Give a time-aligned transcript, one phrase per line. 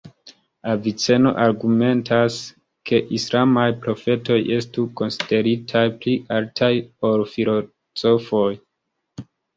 [0.75, 2.37] Aviceno argumentas
[2.91, 6.71] ke islamaj profetoj estu konsideritaj pli altaj
[7.11, 8.49] ol filozofoj.